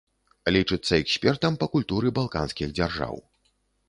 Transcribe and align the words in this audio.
Лічыцца 0.55 0.93
экспертам 1.01 1.57
па 1.63 1.67
культуры 1.75 2.13
балканскіх 2.19 2.73
дзяржаў. 2.77 3.15